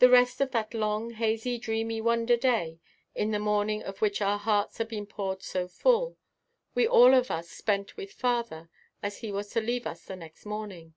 [0.00, 2.80] The rest of that long, hazy, dreamy, wonder day,
[3.14, 6.18] in the morning of which our hearts had been poured so full,
[6.74, 8.68] we all of us spent with father,
[9.02, 10.92] as he was to leave us the next morning.